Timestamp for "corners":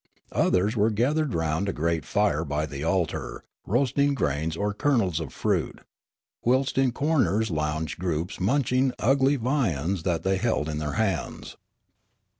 6.91-7.51